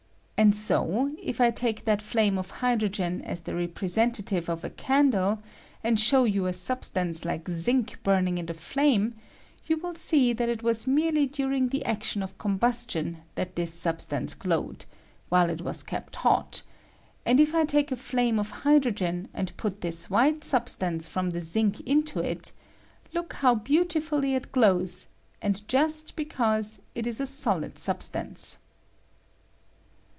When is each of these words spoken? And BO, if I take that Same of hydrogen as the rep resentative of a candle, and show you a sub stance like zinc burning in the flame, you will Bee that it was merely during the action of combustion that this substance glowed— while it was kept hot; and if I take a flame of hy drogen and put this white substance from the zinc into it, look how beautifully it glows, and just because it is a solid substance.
And 0.43 0.57
BO, 0.67 1.11
if 1.21 1.39
I 1.39 1.51
take 1.51 1.85
that 1.85 2.01
Same 2.01 2.39
of 2.39 2.49
hydrogen 2.49 3.21
as 3.25 3.41
the 3.41 3.53
rep 3.53 3.75
resentative 3.79 4.49
of 4.49 4.63
a 4.63 4.71
candle, 4.71 5.39
and 5.83 5.99
show 5.99 6.23
you 6.23 6.47
a 6.47 6.51
sub 6.51 6.83
stance 6.83 7.23
like 7.23 7.47
zinc 7.47 7.99
burning 8.01 8.39
in 8.39 8.47
the 8.47 8.55
flame, 8.55 9.13
you 9.67 9.77
will 9.77 9.93
Bee 10.09 10.33
that 10.33 10.49
it 10.49 10.63
was 10.63 10.87
merely 10.87 11.27
during 11.27 11.67
the 11.67 11.85
action 11.85 12.23
of 12.23 12.39
combustion 12.39 13.19
that 13.35 13.55
this 13.55 13.71
substance 13.71 14.33
glowed— 14.33 14.85
while 15.29 15.47
it 15.47 15.61
was 15.61 15.83
kept 15.83 16.15
hot; 16.15 16.63
and 17.23 17.39
if 17.39 17.53
I 17.53 17.63
take 17.63 17.91
a 17.91 17.95
flame 17.95 18.39
of 18.39 18.49
hy 18.49 18.79
drogen 18.79 19.27
and 19.35 19.55
put 19.57 19.81
this 19.81 20.09
white 20.09 20.43
substance 20.43 21.05
from 21.05 21.29
the 21.29 21.41
zinc 21.41 21.81
into 21.81 22.17
it, 22.19 22.51
look 23.13 23.33
how 23.33 23.53
beautifully 23.53 24.33
it 24.33 24.51
glows, 24.51 25.07
and 25.39 25.65
just 25.67 26.15
because 26.15 26.81
it 26.95 27.05
is 27.05 27.19
a 27.19 27.27
solid 27.27 27.77
substance. 27.77 28.57